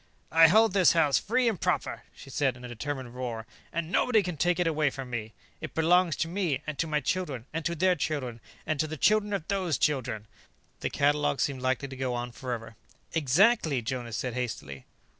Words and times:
"I 0.31 0.47
hold 0.47 0.73
this 0.73 0.93
house 0.93 1.19
free 1.19 1.47
and 1.47 1.61
proper," 1.61 2.01
she 2.15 2.31
said 2.31 2.57
in 2.57 2.65
a 2.65 2.67
determined 2.67 3.13
roar, 3.13 3.45
"and 3.71 3.91
nobody 3.91 4.23
can 4.23 4.35
take 4.35 4.59
it 4.59 4.91
from 4.93 5.09
me. 5.11 5.31
It 5.61 5.75
belongs 5.75 6.15
to 6.15 6.27
me, 6.27 6.63
and 6.65 6.75
to 6.79 6.87
my 6.87 7.01
children, 7.01 7.45
and 7.53 7.63
to 7.65 7.75
their 7.75 7.93
children, 7.95 8.39
and 8.65 8.79
to 8.79 8.87
the 8.87 8.97
children 8.97 9.31
of 9.31 9.47
those 9.47 9.77
children" 9.77 10.25
The 10.79 10.89
catalogue 10.89 11.39
seemed 11.39 11.61
likely 11.61 11.87
to 11.87 11.95
go 11.95 12.15
on 12.15 12.31
forever. 12.31 12.75
"Exactly," 13.13 13.83
Jonas 13.83 14.17
said 14.17 14.33
hastily. 14.33 14.87